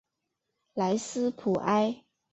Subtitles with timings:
[0.73, 2.03] 莱斯普埃。